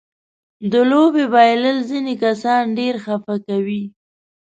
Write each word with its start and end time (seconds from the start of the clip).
د 0.71 0.73
لوبې 0.91 1.25
بایلل 1.33 1.77
ځينې 1.89 2.13
کسان 2.23 2.63
ډېر 2.79 2.95
خپه 3.05 3.35
کوي. 3.47 3.83